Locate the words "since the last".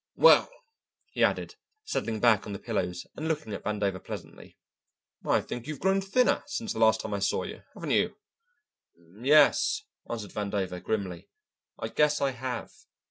6.47-7.01